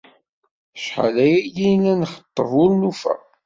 [0.75, 3.15] Acḥal ayagi i la nxeṭṭeb ur nufa.